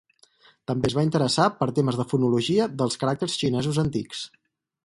[0.71, 4.29] També es va interessar per temes de fonologia dels caràcters xinesos antics.